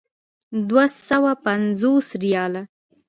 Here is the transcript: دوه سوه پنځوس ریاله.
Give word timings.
دوه 0.69 0.85
سوه 1.07 1.31
پنځوس 1.45 2.07
ریاله. 2.23 2.63